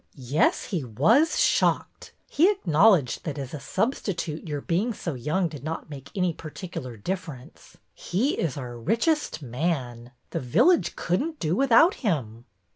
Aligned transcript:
Yes, 0.15 0.63
he 0.63 0.83
was 0.83 1.39
shocked. 1.39 2.11
He 2.27 2.49
acknowledged 2.49 3.23
that 3.23 3.37
as 3.37 3.53
a 3.53 3.59
substitute 3.59 4.47
your 4.47 4.59
being 4.59 4.95
so 4.95 5.13
young 5.13 5.47
did 5.47 5.63
not 5.63 5.91
make 5.91 6.09
any 6.15 6.33
particular 6.33 6.97
difference. 6.97 7.77
He 7.93 8.31
is 8.33 8.57
our 8.57 8.79
richest 8.79 9.43
man. 9.43 10.09
The 10.31 10.39
village 10.39 10.95
could 10.95 11.21
n't 11.21 11.39
do 11.39 11.55
without 11.55 11.93
him." 12.01 12.45